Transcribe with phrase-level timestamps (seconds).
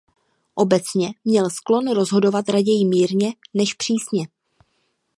[0.55, 4.27] Obecně měl sklon rozhodovat raději mírně než přísně.